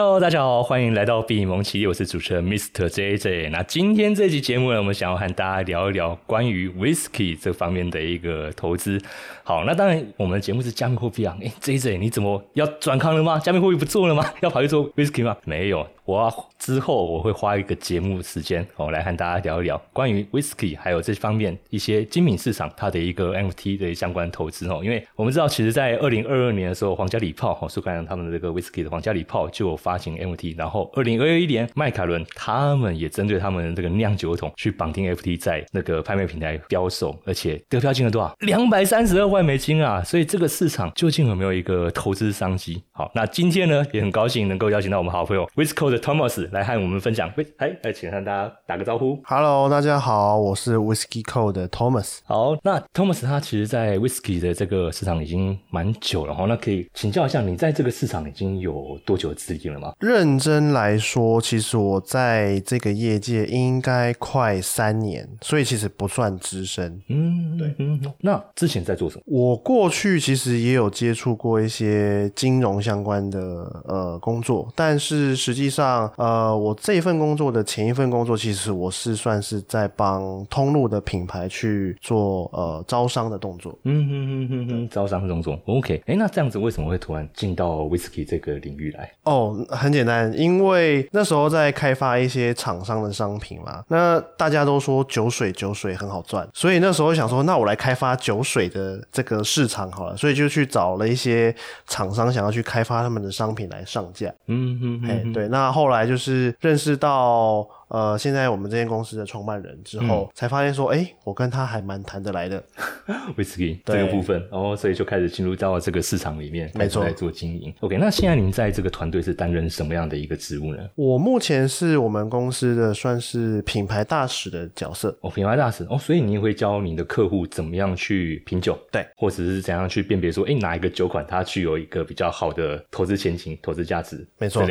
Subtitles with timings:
[0.00, 2.88] Hello，大家好，欢迎来到闭蒙奇，我是主持人 Mr.
[2.88, 3.50] JJ。
[3.50, 9.02] 那今天这期节目呢，我们想要和大家聊一聊关于 Whisky 这方面的一个投资。
[9.42, 11.36] 好，那当然我们的节目是加密货币啊。
[11.42, 13.40] 哎，JJ，你怎么要转康了吗？
[13.40, 14.24] 加密货币不做了吗？
[14.40, 15.36] 要跑去做 Whisky 吗？
[15.44, 15.84] 没有。
[16.08, 24.80] 我之后我会花一个节目时间哦，来和大家聊一聊关于 whisky 还有这方面一些精品市场它的一个 NFT 的相关投资哦。
[24.82, 38.34] 因为我们知道，其实，在二零二二年的时候，皇家礼炮哈苏格兰他们的这个 whisky 的皇家礼炮就有发行 NFT，然后二零二一年麦凯伦他们也针对他们的这个酿酒桶去绑定 FT 在那个拍卖平台标售，而且得票金额多少？
[38.38, 40.02] 两百三十二万美金啊！
[40.02, 42.82] 所以这个市场究竟有没有一个投资商机？
[42.92, 46.78] 好，那今天呢也很高兴能够邀请到我们好朋友 Whisky 的 Thomas 来和。
[46.78, 49.18] 我们分享，哎，来，请和大家打个招呼。
[49.24, 52.18] Hello，大家好，我是 Whisky Code 的 Thomas。
[52.24, 56.44] 好，那 Thomas 他其实，在 Whisky 的这个市场已经蛮久了哈。
[56.46, 59.92] 那可以请教一下，你在这个市场已经有多久的资历了吗？
[59.98, 67.02] 认真来说，其实我在这个业界应该快三年，所以其实不算资深。
[67.08, 68.00] 嗯，对，嗯。
[68.20, 69.22] 那之前在做什么？
[69.26, 73.40] 我过去其实也有接触过一些金融相关的
[73.88, 76.74] 呃工作，但是实际上呃我。
[76.80, 83.76] 这一份工作的前一份工作，其实我是算是在帮通路的品牌去做呃招商的动作。
[83.82, 85.58] 嗯哼哼哼哼，招商动作。
[85.66, 89.12] OK，哎，那这样子为什么会突然进到 Whisky 这个领域来？
[89.24, 93.82] 哦，很简单，因为那时候在开发一些厂商的商品嘛。
[93.88, 100.16] 那大家都说酒水酒水很好赚，所以那时候想说，那我来开发酒水的这个市场好了。
[100.16, 101.54] 所以就去找了一些
[101.86, 104.32] 厂商，想要去开发他们的商品来上架。
[104.46, 106.54] 嗯哼，哎，对，那后来就是。
[106.60, 107.68] 认识到。
[107.88, 112.62] 呃，现在我们这间公司的创办人之后，才发现说，哎，我跟他还蛮谈得来的。
[113.34, 117.74] Whisky 这个部分，然后所以就开始进入到这个市场里面，没错，来做经营。
[117.80, 120.82] OK，那现在您在这个团队是担任什么样的一个职务呢？
[120.96, 125.16] 我目前是我们公司的算是品牌大使的角色。
[125.22, 134.62] 哦，品牌大使哦，所以你也会教你的客户怎么样去品酒，对，或者是怎样去辨别说，哎，哪一个酒款它具有一个比较好的投资前景、投资价值，没错，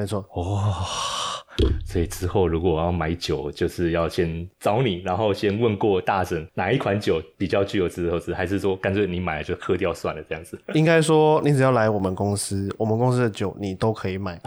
[0.00, 0.86] 没错，哇。
[1.84, 10.58] 所以之后如果我要买酒，就是要先找你，然后先问过大神哪一款酒比较具有值得投资，还是说干脆你买了就喝掉算了这样子？
[10.72, 14.40] 应该说你只要来我们公司，我们公司的酒你都可以买。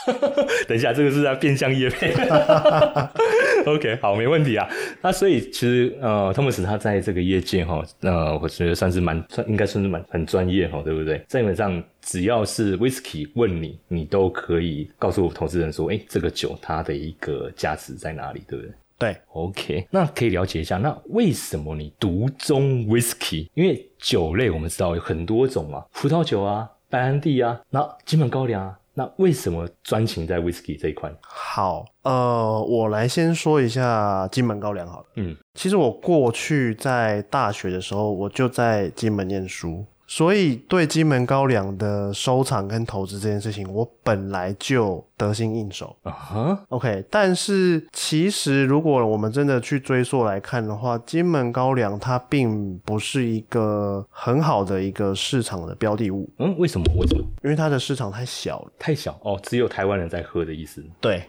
[0.66, 2.14] 等一下，这个是在变相业配。
[3.74, 4.68] OK，好，没问题啊。
[5.02, 11.18] 那所以其实呃，汤姆斯他在这个业界哈，呃，我觉得算是蛮算，应该算是蛮很专业哈，对不对？
[11.28, 18.72] 基本上只要是 Whisky 问你，你都可以告诉投资人说，哎，这个酒它的一个价值在哪里，对不对？
[18.98, 23.48] 对，OK，那可以了解一下，那为什么你独钟 Whisky？
[23.54, 28.78] 因为酒类我们知道有很多种嘛，葡萄酒啊、白兰地啊，那金门高粱啊。
[28.98, 31.12] 那为什么专情在 whisky 这一块？
[31.20, 35.06] 好，呃，我来先说一下金门高粱好了。
[35.16, 39.84] 嗯，其实我过去在大学的时候，我就在金门念书。
[40.06, 46.12] 所以，对金门高粱的收藏跟投资这件事情，我本来就得心应手啊。
[46.12, 47.04] 哈，OK。
[47.10, 56.30] 但是，其实如果我们真的去追溯来看的话，金门高粱它并不是一个很好的一个市场的标的物。
[56.38, 56.84] 嗯，为什么？
[56.96, 57.24] 为什么？
[57.42, 60.84] 因为它的市场太小了，太小哦，只有台湾人在喝的意思。
[61.00, 61.22] 对。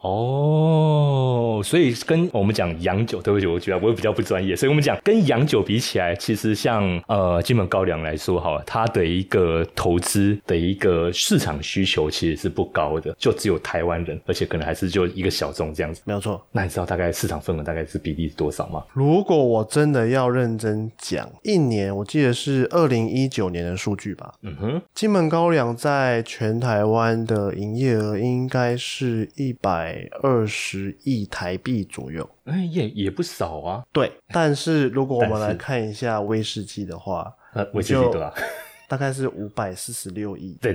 [0.00, 16.00] 哦，所以跟我们讲洋酒，对不起，我觉得我比较不专业，所以我们讲跟洋酒比起来，其实像呃金门高粱来说，哈，它的一个投资的一个市场需求其实是不高的，就只有台湾人，而且可能还是就一个小众这样子。
[16.06, 18.82] 没有错，那你知道大概市场份额大概是比例是多少吗？
[18.94, 24.32] 如果我真的要认真讲，一年我记得是二零一九年的数据吧。
[24.40, 29.89] 嗯哼，金门高粱在全台湾的营业额应该是一百。
[30.22, 33.82] 二十亿台币左右，哎，也也不少啊。
[33.92, 38.32] 对，但是如果我们来看一下威士忌的话， 呃，威士忌多少？
[38.88, 40.58] 大概是五百四十六亿。
[40.60, 40.74] 对，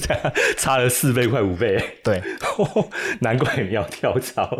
[0.56, 1.78] 差了四倍，快五倍。
[2.02, 2.22] 对，
[3.20, 4.56] 难怪你要跳槽。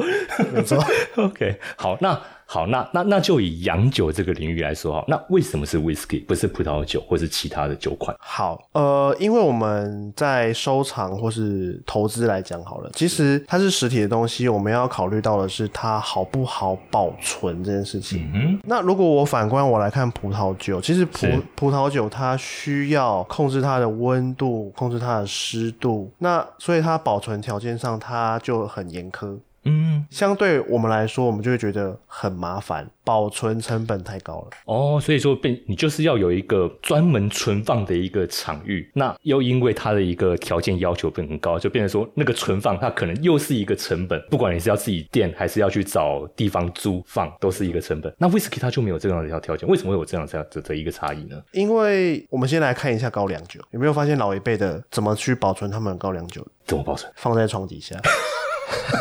[0.52, 0.84] 没错。
[1.16, 2.20] OK，好，那。
[2.52, 8.16] 好，那那那就以洋酒这个领域来说哈，那为什么是 whisky 不是葡萄酒或是其他的酒款？
[8.18, 18.28] 好，呃，因为我们在收藏或是投资来讲好了，其实它是实体的东西，我们要考虑到的是它好不好保存这件事情。
[18.34, 29.38] 嗯，那如果我反观我来看葡萄酒，其实葡葡萄酒它需要控制它的温度，控制它的湿度，那所以它保存条件上它就很严苛。
[29.64, 34.48] 嗯，相对我们来说，我们就会觉得很麻烦，保存成本太高了。
[34.64, 48.10] 哦，所以说变你就是要有一个专门存放的一个场域，那又因为它的一个条件要求变很高，就变成说那个存放它可能又是一个成本，不管你是要自己垫还是要去找地方租放，都是一个成本。
[48.16, 51.36] 那 whisky 它就没有这样的一条条件，为什么会有这样这样的的一个差异呢？
[51.52, 56.46] 因为我们先来看一下高粱酒，有没有发现老一辈的怎么去保存他们的高粱酒？
[56.64, 57.12] 怎么保存？
[57.16, 58.00] 放在床底下。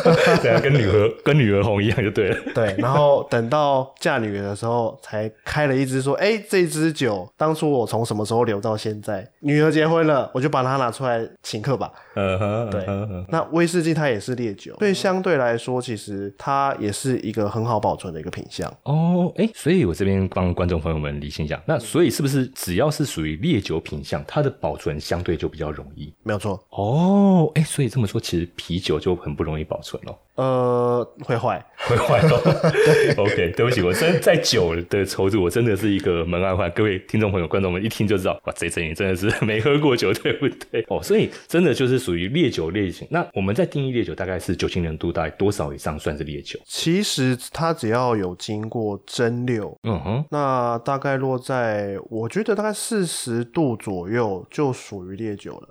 [0.42, 2.36] 对啊，跟女儿跟女儿红一样就对了。
[2.54, 9.26] 对，然后等到嫁女儿的时候，才开了一支说：“哎、这支酒当初我从什么时候留到现在？
[9.40, 11.92] 女儿结婚了，我就把它拿出来请客吧。
[12.14, 18.68] 嗯哼，对嗯哼那威士忌它也是烈酒，所以相对来说，其实它也是一个很好保存的一个品相。
[18.84, 26.12] 哦，哎，所以我这边帮观众朋友们理清一下，那所以是不是只要是属于烈酒品相，它的保存相对就比较容易？
[26.22, 30.16] 没有错，哦，哎，所以这么说，其实啤酒就很不容易保存哦。
[30.36, 31.64] 呃，会坏。
[31.76, 32.40] 会坏哦。
[33.22, 36.70] OK，对不起，我真在酒的筹度，我真的是一个门外汉。
[36.70, 40.84] 各位听众朋友、观众们一听就知道，哇，这这你真的是没喝过酒，对不对？
[40.88, 43.06] 哦，所以真的就是属于烈酒类型。
[43.10, 46.58] 那我们在定义烈酒，大概是酒精浓度大概多少以上算是烈酒？
[46.64, 55.68] 其实它只要有经过蒸馏，嗯哼，那大概落在我觉得大概四十度左右，就属于烈酒了。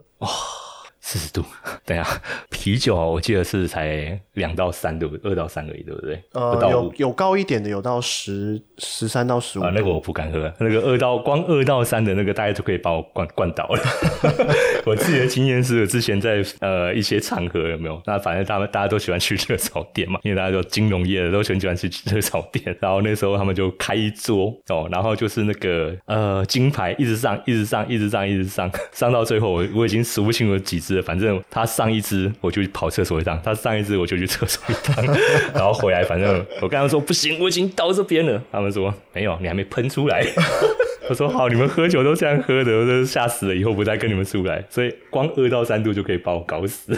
[1.10, 1.44] 四十度。
[1.84, 2.22] 等一下，
[2.52, 6.16] 啤酒啊，我记得是才两到三度，二到三而已，对不对？
[6.32, 6.70] 不呃，到。
[6.70, 13.82] 有有高一点的，有到十十三到十五、啊，那个我不敢喝，那个二到光二到三的那个大家就可以把我灌灌倒了。
[14.86, 18.00] 我自己的经验是，之前在呃一些场合有没有？
[18.06, 22.78] 那反正他们大家都喜欢去热炒店嘛，因为大家都金融业的都很喜欢去热炒店。
[22.80, 35.06] 然后那时候他们就开一桌哦，然后就是那个呃金牌一直上，一直上，一直上，一直上，上到最后我我已经数不清有几支反正他上一支我就跑厕所一趟，他上一支我就去厕所一趟，
[35.54, 40.26] 然后回来反正我跟他们说不行，我已经到这边了，他们说没有，你还没喷出来。
[41.10, 44.64] 我说好，你们喝酒都这样喝的，我都吓死了，以后不再跟你们出来。
[44.70, 46.96] 所以光二到三度就可以把我搞死。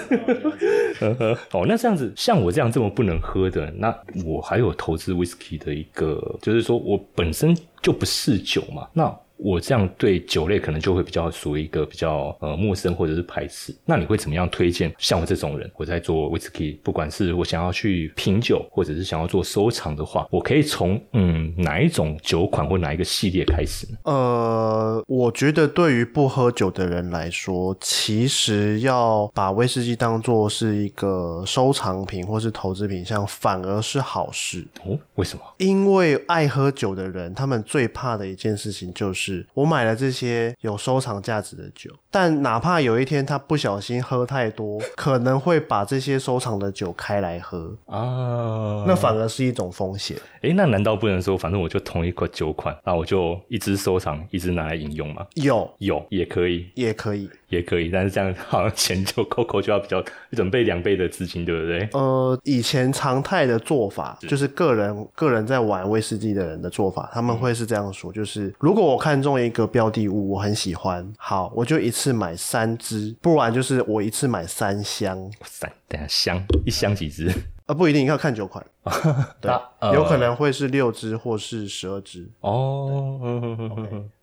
[1.52, 3.96] 哦，那这样子，像我这样这么不能喝的，那
[4.26, 9.18] 我还有投资 whisky 的一个，就是说我本身就不嗜酒嘛，那。
[9.44, 13.76] 我这样对酒类可能就会比较属于一个比较呃陌生或者是排斥。
[13.86, 15.70] 那你会怎么样推荐像我这种人？
[15.76, 23.98] 我在做 whisky，不管是我想要去品酒，或者是想要做收藏的话，我可以从嗯哪一种酒款或哪一个系列开始呢？
[24.04, 34.68] 呃，我觉得对于不喝酒的人来说，其实要把威士忌当做是一个收藏品或是投资品项，反而是好事。
[34.86, 35.44] 哦，为什么？
[35.58, 50.18] 因为爱喝酒的人，他们最怕的一件事情就是，我买了这些有收藏价值的酒，但哪怕有一天他不小心喝太多，可能会把这些收藏的酒开来喝，啊，那反而是一种风险。
[50.42, 55.26] 诶，那难道不能说，反正我就同一个酒款，那我就一直收藏，一直拿来饮用吗？
[55.36, 61.88] 有有也可以，也可以，也可以，但是这样好像钱就扣扣就要比较准备两倍的资金，对不对？
[61.94, 77.30] 呃，以前常态的做法就是个人个人在玩威士忌的人的做法，他们会是这样说：就是如果我看中一个标的物，我很喜欢，好，我就一次买三支，不然就是我一次买三箱，三，等下箱一箱几支？
[77.68, 78.66] 啊，不一定要看酒款，
[79.40, 79.94] 对，呃。
[79.94, 82.28] 有可能会是六支或是十二支。
[82.40, 83.20] 哦，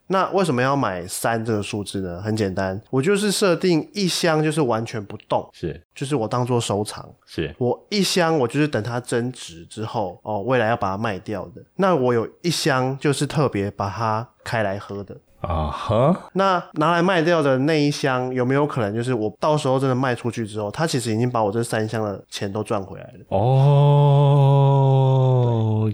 [0.09, 2.21] 那为什么要买三这个数字呢？
[2.21, 7.09] 很简单，我就是设定一箱就是完全不动，是就是我当做收藏。
[7.27, 11.63] 是，我一箱我就是等它增值之后哦，未来要把它卖掉的。
[11.77, 15.17] 那我有一箱就是特别把它开来喝的。
[15.41, 24.88] 啊哈，那拿来卖掉的那一箱有没有可能就是我到时候真的卖出去之后，它其实已经把我这三箱的钱都赚回来了，哦，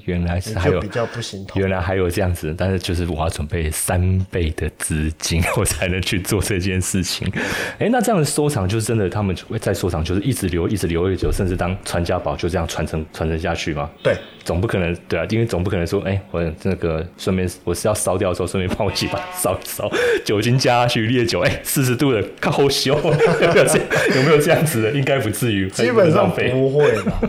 [0.04, 1.60] 原来是还有比较不心痛。
[1.60, 7.30] 原来还有这样子，但是就是我要准备三倍的资金， 我才能去做这件事情。
[7.78, 13.88] 哎，那这样的收藏就是真的，他们会在收藏，就是一直留，一直留，一直留，甚至当传家宝，就这样传承传承下去吗？
[14.02, 19.90] 对，总不可能对啊，因为总不可能说，哎、我那个顺便我是要烧掉的时候，顺便帮我一把它 烧一烧，
[20.24, 23.78] 酒精加下去，烈酒，哎、四十度的，靠好修，有没有这
[24.16, 24.90] 有没有这样子的？
[24.92, 26.24] 应该不至于，基本上。
[26.50, 27.20] 不会啦。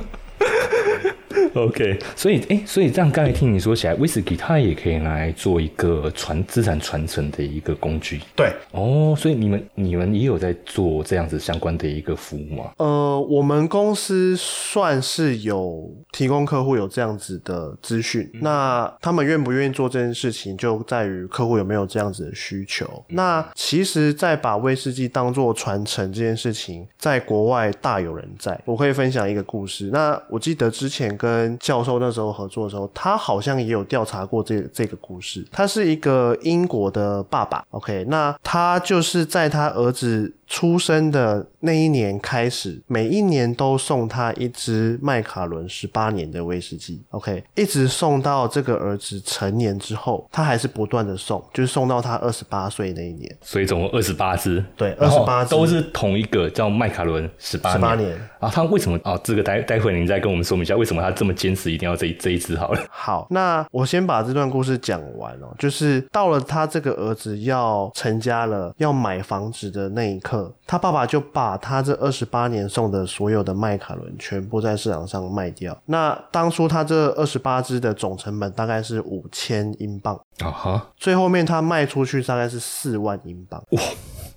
[1.56, 8.20] OK，所以哎，所以这样刚才听你说起来，威士忌它也可以拿来做一个传资产传承的一个工具。
[8.36, 12.72] 对，哦，所以你们你们也有在做这样子相关的一个服务吗？
[12.78, 22.86] 呃，我们公司算是有提供客户有这样子的资讯，那他们愿不愿意做这件事情，就在于客户有没有这样子的需求。
[23.08, 28.60] 那其实，在把威士忌当做传承这件事情，在国外大有人在。
[28.66, 29.90] 我可以分享一个故事。
[29.92, 35.46] 那我记得之前跟教授那时候合作的时候，他好像也有调查过这这个故事。
[35.52, 40.34] 他是一个英国的爸爸，OK，那他就是在他儿子。
[40.48, 53.36] 出生的那一年开始，每一年都送他一支麦卡伦十八年的威士忌，OK，一直送到这个儿子成年之后，他还是不断的送，就是送到他二十八岁那一年。
[53.42, 58.16] 所以总共二十八支，对，二十八支都是同一个叫麦卡伦十八十八年。
[58.40, 59.20] 啊，他为什么啊？
[59.24, 62.86] 这个待待会您再跟我们说明一下，为什么他这么坚持一定要这这一支好了。
[62.92, 70.35] 好，那我先把这段故事讲完哦，就是到了他这个儿子要成家了，要买房子的那一刻。
[70.65, 75.77] 他爸爸就把他这二十八年送的所有的麦卡伦全部在市场上卖掉。
[75.86, 83.82] 那当初他这二十八只的总成本大概是五千英镑啊哈，最后面他卖出去大概是四万英镑哇，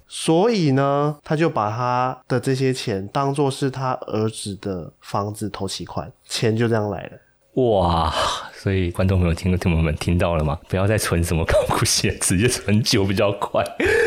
[0.07, 7.13] 所以呢，他就把他的这些钱当做是他儿子的房子头期款，钱就这样来了。
[7.59, 8.15] 哇，
[8.53, 10.57] 所以观众朋友、听众朋友们听到了吗？
[10.69, 13.65] 不要再存什么高股息，直接存酒比较快。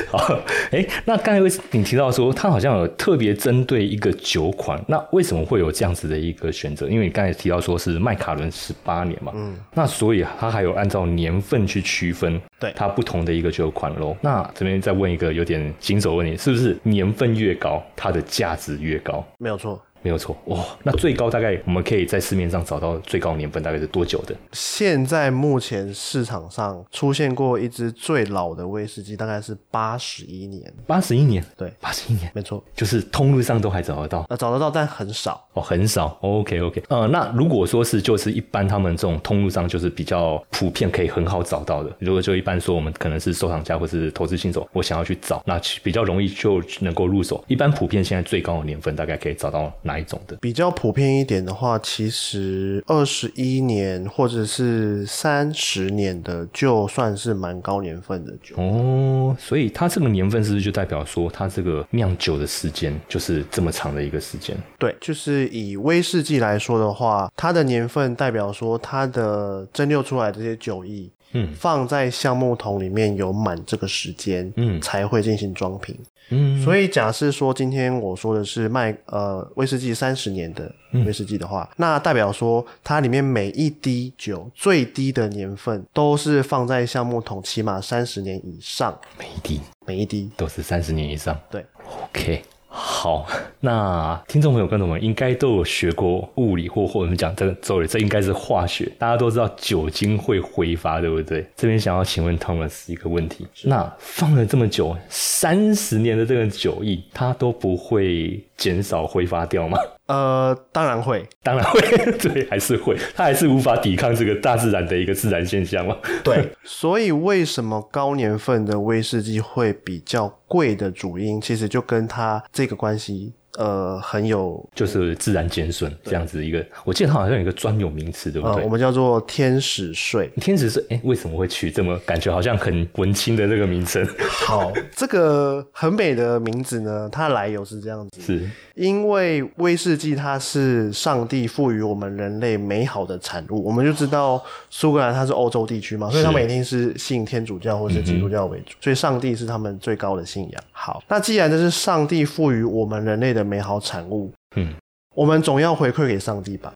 [0.07, 0.39] 好，
[0.71, 6.87] 哎，那刚才你提到说，它好像有特别针对一个酒款，那为什么会有这样子的一个选择？
[6.87, 14.15] 因为你刚才提到说是麦卡伦十八年嘛，嗯，那所以它还有按照年份去区分，对，它不同的一个酒款喽。
[14.21, 19.21] 那这边再问一个有点新手问题，是不是年份越高，它的价值越高？
[19.39, 19.81] 没有错。
[20.03, 24.35] 没有错哇，那最高大概我们可以在市面上找到最高年份大概是多久的？
[24.51, 30.73] 现在目前市场上出现过一支最老的威士忌，大概是八十一年。
[30.87, 36.17] 八十一年，对，八十一年，没错，就是通路上都还找得到，呃，找得到，但很少哦，很少。
[36.21, 41.95] OK OK，呃，那如果说是就是一般他们这种通路上就是比较普遍，可以很好找到的。
[41.99, 47.43] 如果就一般说我们可能是收藏家或是投资新手，我想要去找，那比较容易就能够入手。
[47.47, 49.71] 一般普遍现在最高的年份大概可以找到。
[49.83, 59.35] 哪一种的比较普遍一点的话，其实二十一年或者是三十年的，就算是蛮高年份的酒哦。
[59.39, 64.57] 所以它这个年份是不是就代表说，它这个酿酒的时间就是这么长的一个时间？
[64.77, 75.97] 对，就是以威士忌来说的话，它的年份代表说它的蒸馏出来这些酒液，嗯，放在橡木桶里面有满这个时间，嗯，才会进行装瓶。
[76.33, 80.73] 嗯，所以假设说今天我说的是卖呃威士忌三十年的
[81.05, 89.61] 威士忌的话，那代表说它里面每一滴酒最低的年份都是放在橡木桶起码三十年以上，每一滴。
[89.85, 90.29] 每一滴。
[90.37, 91.37] 都是三十年以上。
[91.49, 91.65] 对
[92.03, 92.41] ，OK。
[92.73, 93.27] 好，
[93.59, 98.89] 那听众朋友、观众们应该都有学过物理，或或我们讲这个走这应该是化学。
[98.97, 101.45] 大家都知道酒精会挥发，对不对？
[101.57, 109.77] 这边想要请问 Thomas 一个问题：那放了这么久，三十年的这个酒液，它都不会减少挥发掉吗？
[110.11, 111.79] 呃，当然会，当然会，
[112.19, 115.95] 对，还是会，他还是无法抵抗这个大自然的一个自然现象嘛。
[116.21, 123.33] 对，所以为什么高年份的威士忌会比较贵的主因，其实就跟它这个关系。
[123.57, 128.63] 呃，很有就是自然减损这样子一个，我记得它好像有一个专有名词，对不对？
[128.63, 130.31] 我们叫做天使税。
[130.37, 134.07] 天使税，哎，为什么会取这么感觉好像很文青的这个名称？
[134.29, 150.63] 好， 这个很美的名字呢，它来由是这样子，是因为威士忌它是上帝赋予我们人类美好的产物，我们就知道苏格兰它是欧洲地区嘛，所以他们一定是信天主教或是基督教为主，所以上帝是他们最高的信仰。
[150.71, 153.40] 好，那既然这是上帝赋予我们人类的。
[153.43, 154.73] 美好产物，嗯，
[155.15, 156.73] 我们总要回馈给上帝吧。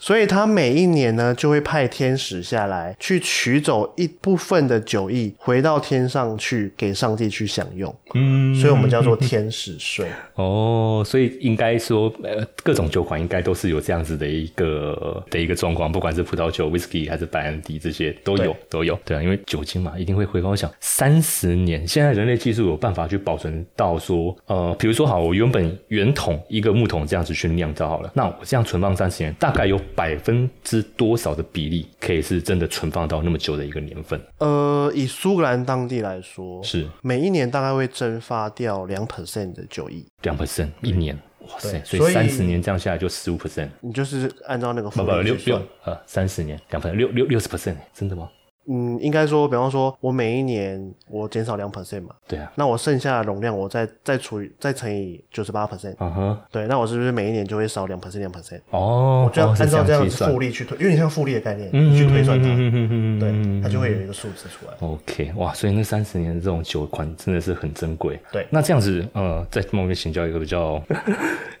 [0.00, 7.94] 所以他每一年呢，就会派天使下来，去取走一部分的酒液，回到天上去给上帝去享用。
[8.14, 10.06] 嗯，所以我们叫做天使税。
[10.36, 18.98] 哦，所以应该说，呃，各种酒款应该都是有这样子的一个的一个状况，不管是葡萄酒、whisky 还是白兰地，这些都有都有。
[19.04, 20.48] 对啊，因为酒精嘛，一定会挥发。
[20.48, 29.78] 我想三十年，现在人类技术有办法去保存到说，呃，比如说好，我原本圆桶一个木桶这样子去酿造好了，那我这样存放三十年，大概有。
[29.94, 34.20] 百分之多少的比例可以是真的存放到那么久的一个年份？
[34.38, 41.18] 呃，以苏格兰当地来说，是每一年大概会蒸发掉两 percent 的酒液，两 percent 一年。
[41.40, 45.60] 哇塞，所以三十年这样下来就十五 percent，你就是按照那个复不不六六。
[45.84, 48.28] 呃三十年两 percent 六六六十 percent，真的吗？
[48.70, 58.60] 嗯，应该说，比方说，我每一年我减少两 percent 嘛，对啊，那我剩下的容量我再再除以再乘以九十八 percent，嗯哼，对，那我是不是每一年就会少两 percent 两 percent？
[58.70, 64.72] 哦，我就按照这样子复利去推，有点像复利的概念，你去推算它，嗯嗯嗯嗯嗯对，它就会有一个数字出来。
[64.80, 68.20] OK，哇，所以那三十年的这种酒款真的是很珍贵。
[68.30, 68.46] 对。
[68.50, 70.80] 那这样子，呃，在梦面请教一个比较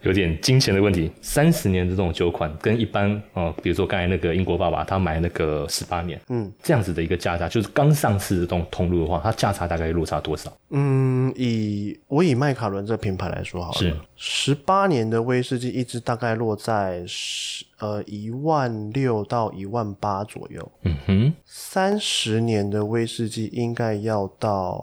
[0.02, 6.50] 有点金钱的问题：三十年的这种酒款，跟一般呃，比如说刚才那个英国爸爸他买那个十八年，嗯。
[6.62, 10.52] 这样子的一个价差，就是刚上市的这种通路的话，它价差大概落差多少？
[10.70, 13.90] 嗯，以我以麦卡伦这个品牌来说好是。
[13.90, 24.80] 了，十八年的威士忌一支大概落在十呃一万六到一万八左右，嗯哼，三十年的威士忌应该要到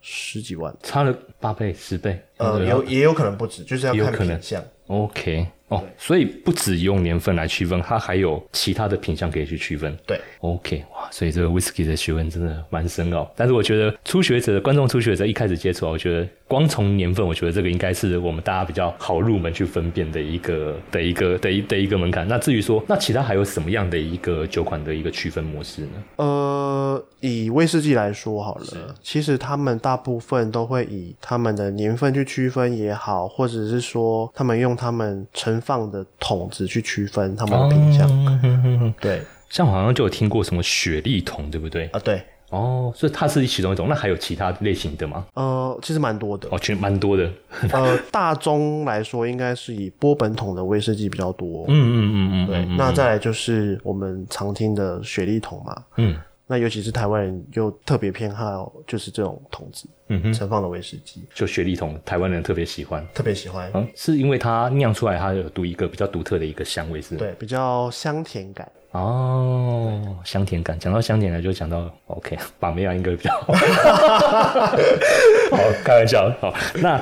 [0.00, 2.18] 十几万，差了八倍、十倍。
[2.38, 4.62] 呃，有也有可能不止，就是要看品相。
[4.86, 9.96] OK 哦，所以不只用年份来区分，它还有其他的品相可以去区分。
[10.06, 13.30] 对，OK，哇，所以这个 whisky 的学问真的蛮深奥。
[13.36, 22.26] 但是我觉得初学者、观众初学者一开始接触啊，我觉得光从年份，我觉得这个应该是我们大家比较好入门去分辨的一个的一个的一的一个门槛。
[22.26, 25.90] 那至于说，那其他还有什么样的一个酒款的一个区分模式呢？
[26.16, 35.26] 呃，以威士忌来说好了，其实他们大部分都会以他们的年份去区分也好，或者是说他们用他们
[35.58, 38.08] 盛放的桶子去区分他们的品相。
[38.08, 41.86] 嗯哼哼哼对像我好像就有听过什么雪莉桶，对不对？
[41.86, 43.88] 啊，对，哦，所以它是其中一种。
[43.88, 45.24] 那还有其他类型的吗？
[45.34, 46.46] 呃，其实蛮多的。
[46.50, 47.30] 哦，其实蛮多的。
[47.72, 51.64] 呃，大宗来说，应该是以波本桶的威士忌比较多。
[51.68, 55.74] 嗯嗯嗯嗯，对，那再来就是我们常听的雪莉桶嘛。
[55.96, 56.14] 嗯
[56.50, 63.06] 那尤其是台湾人又特别偏好就是这种桶子嗯哼，盛放的威士忌，就雪莉桶，台湾人特别喜欢。
[63.12, 63.70] 特别喜欢。
[63.74, 67.18] 嗯，是因为它酿出来它有独一个比较独特的一个香味，是吗？
[67.18, 68.66] 对，比较香甜感。
[68.92, 70.78] 哦，香甜感。
[70.78, 73.52] 讲到香甜呢，就讲到 OK，把梅亚应该比较好。
[75.52, 76.34] 好，开玩笑。
[76.40, 76.98] 好，那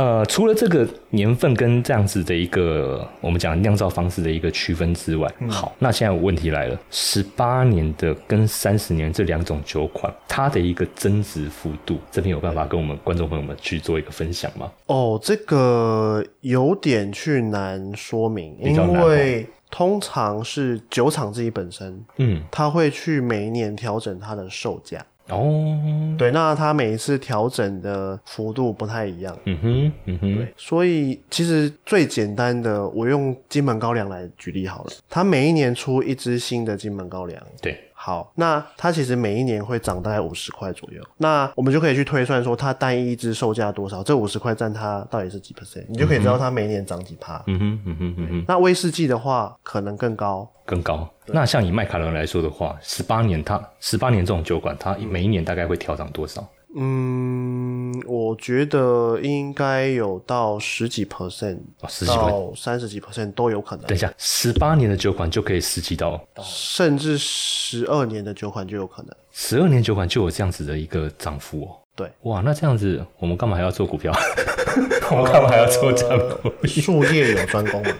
[0.00, 14.72] 呃，除了这个年份跟这样子的一个我们讲酿造方式的一个区分之外，好，那现在问题来了，十八年的跟三十年这两种酒款，它的一个增值幅度，这边有办法跟我们观众朋友们去做一个分享吗？
[14.86, 25.04] 哦，这个有点去难说明，因为通常是酒厂自己本身，嗯，它会去每一年调整它的售价。
[25.30, 25.78] 哦，
[26.18, 29.36] 对，那它每一次调整的幅度不太一样。
[29.44, 34.90] 嗯哼，嗯哼，对，所以其实最简单的，我用金门高粱来举例好了。
[35.08, 47.44] 它每一年出一支新的金门高粱，对，好，那它其实每一年会涨大概五十块左右，那我们就可以去推算说它单一一支售价多少，这五十块占它到底是几 percent，你就可以知道它每一年涨几趴。
[47.46, 48.44] 嗯哼，嗯哼，嗯哼。
[48.48, 50.50] 那威士忌的话，可能更高。
[50.64, 51.06] 更高。
[51.26, 56.42] 那像以麦卡伦来说的话，十八年它十八年这种酒馆，它每一年大概会调涨多少？
[56.76, 62.30] 嗯，我觉得应该有到十几 percent 哦，十几块。
[62.30, 69.12] 到三十几 percent 都有可能等，一下，十八年的酒款就可以十几到甚至十二年的酒款就有可能。
[69.32, 71.76] 十二年酒款就有这样子的一个涨幅哦。
[71.96, 74.12] 对，哇，那这样子我们干嘛还要做股票？
[75.10, 76.68] 我们干嘛还要做这样的？
[76.68, 77.90] 术业有专攻嘛。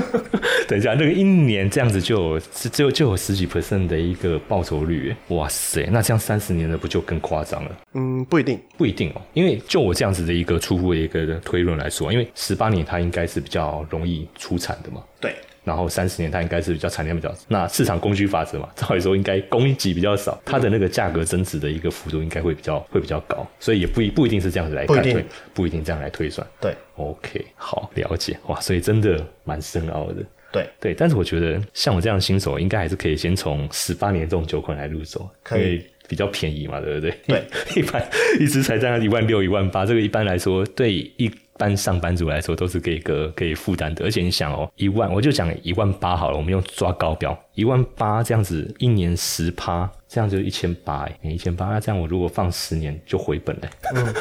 [0.68, 2.40] 等一下，那个一年这样子就有
[2.72, 7.70] 就就有十几 percent 的一个报酬率，哇塞，那这样三十年的不就更夸张了？
[7.94, 8.58] 嗯，不一定。
[8.76, 26.46] 不一定哦，因为就我这样子的一个初步的一个推论来说，因为十八年它应该是比较容易出产的嘛，对，然后三十年它应该是比较产量比较，那市场供需法则嘛，照理说应该供给比较少，它的那个价格增值的一个幅度应该会比较会比较高，所以也不一不一定是这样子来看推，不一定这样来推算。
[26.60, 30.22] 对，OK，好了解哇，所以真的蛮深奥的。
[30.50, 37.18] 对，对，但是我觉得像我这样新手，应该还是可以先从十八年这种酒款来入手，可以因为比较便宜嘛，对不对？
[37.26, 37.42] 对，
[37.74, 38.06] 一般
[38.38, 44.04] 一支才在一万六、一万八，这个一般来说，对一般上班族来说都是可以个可以负担的。
[44.04, 54.14] 而且你想哦，一万我就讲一万八好了，我们用抓高标，一万八这样子，一年十趴，这样就一千八，哎，一千八，那这样我如果放十年就回本嘞、嗯。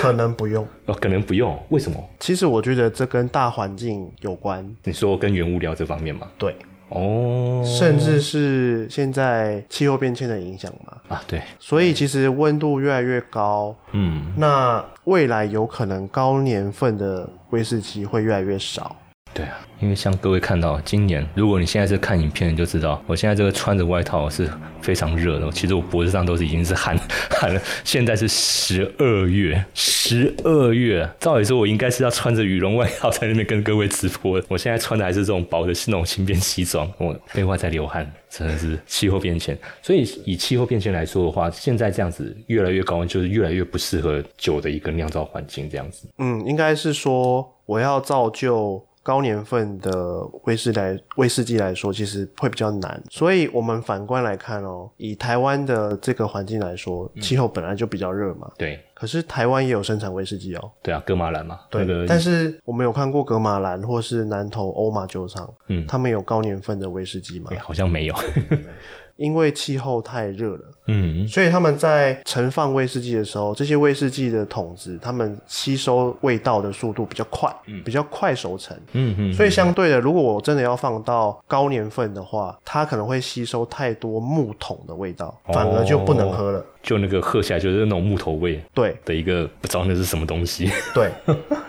[0.00, 0.66] 可能不用。
[0.86, 2.02] 哦，可能不用，为什么？
[2.20, 6.26] 其实我觉得这跟大环境有关，你说跟原物料这方面吗？
[6.38, 6.54] 对，
[6.90, 10.96] 哦，甚至是现在气候变迁的影响嘛。
[11.08, 18.94] 啊，对，所以其实温度越来越高，嗯，那未来有可能高年份的威士忌会越来越少。
[19.34, 24.50] 对啊，因为像各位看到今年，如果你现在是看影片，你就知道我现在这个穿着外套是
[24.82, 25.48] 非常热的。
[25.52, 26.98] 其实我脖子上都是已经是汗
[27.30, 27.60] 汗 了。
[27.84, 34.42] 现在是十二月，十二月，照理说我应该是要穿着羽绒外套在那边跟各位直播。
[34.48, 39.56] 我现在穿的还是这种薄的是那种轻便西装，我背外在流汗，真的是气候变迁。
[39.80, 46.08] 所以以气候变迁来说的话，现在这样子越来越高温，就是越来越不适合酒的一个酿造环境，这样子。
[46.18, 48.87] 嗯，应该是说我要造就。
[49.08, 53.02] 高年份的威士来威士忌来说，其实会比较难。
[53.08, 58.50] 所以，我们反观来看哦，以台湾的这个环境来说，气候本来就比较热嘛。
[58.58, 58.78] 对。
[58.92, 60.70] 可是台湾也有生产威士忌哦。
[60.82, 61.58] 对啊，格马兰嘛。
[61.70, 61.86] 对。
[62.06, 67.50] 但是我们有看过格马兰或是南投欧马酒厂，嗯，他们有高年份的威士忌吗？
[67.62, 68.14] 好像没有。
[69.16, 86.64] 因为气候太热了，嗯，所以他们在盛放威士忌的时候，这些威士忌的桶子，他们吸收味道的速度比较快，嗯，比较快熟成，嗯嗯，所以相对的，如果我真的要放到高年份的话，它可能会吸收太多木桶的味道，反而就不能喝了。
[86.80, 88.96] 就那个喝起来就是那种木头味，对。
[89.04, 91.10] 的一个不知道那是什么东西， 对，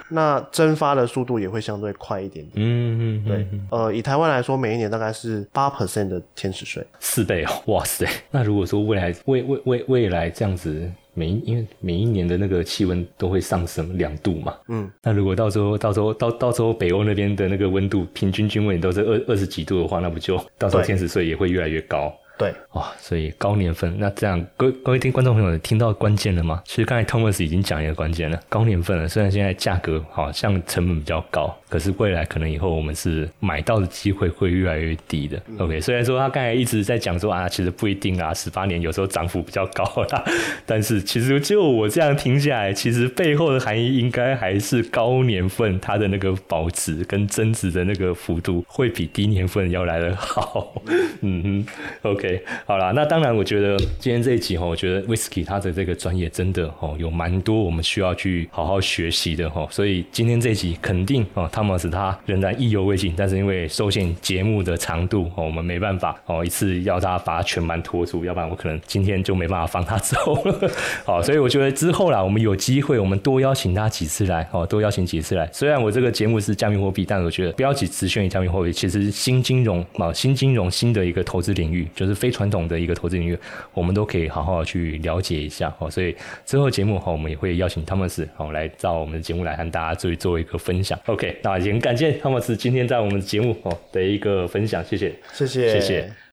[0.07, 8.07] 那蒸发的速度也会相对快一点点，嗯嗯，对，呃，以台湾来说，每一年大概是八 percent 的天使税，四倍哦，哇塞！
[8.31, 22.13] 那如果说未来未未未未来这样子，每一因为每一年的那个气温都会上升两度嘛，嗯，那如果到时候到时候到到时候北欧那边的那个温度平均均温都是二二十几度的话，那不就到时候天使税也会越来越高？
[22.39, 26.61] 对，哇，所以高年份，那这样各各位听观众朋友听到关键了吗？
[26.65, 31.53] 其实刚才 Thomas 已经讲一个关键了，高年份了，虽然现在价格好像成本比较高。
[31.67, 35.39] 可是未来可能以后我们是买到的机会会越来越低的。
[35.59, 40.23] OK，虽然说他刚才一直在讲说啊，其实不一定啊，十八年有时候涨幅比较高啦。
[40.65, 50.81] 但是其实就我这样听下来，其实背后的含义应该还是高年份它的那个保值跟增值的那个幅度会比低年份要来的好。
[51.21, 51.65] 嗯
[52.01, 52.28] 哼，OK，
[52.65, 61.47] 好啦，那当然我觉得今天这一集哈，我觉得 Whisky 他的这个专业真的哈有蛮多我们需要去好好学习的哈，所以今天这一集肯定啊。
[61.51, 70.71] 汤姆斯他仍然意犹未尽，但是因为受限节目的长度，哦，我们没办法哦，一次要他把全盘拖住，要不然我可能今天就没办法放他走了。
[71.05, 75.49] 好，所以我觉得之后啦，我们有机会，我们多邀请他几次来，哦，多邀请几次来。
[75.51, 83.37] 虽然我这个节目是加密货币，但我觉得标题只限于加密货币，其实新金融啊，新金融新的一个投资领域，就是非传统的一个投资领域，
[83.73, 85.73] 我们都可以好好去了解一下。
[85.79, 86.13] 哦，所以
[86.45, 90.99] 之后节目哈，我们也会邀请汤姆斯哦来到我们的节目来和大家做做一个分享。
[91.05, 91.37] OK。
[91.41, 96.28] 那也很感谢汤姆斯今天在我们节目哦的一个分享，谢谢，谢谢，谢谢。